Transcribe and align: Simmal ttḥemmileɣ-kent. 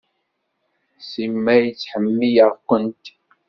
Simmal 1.07 1.63
ttḥemmileɣ-kent. 1.71 3.05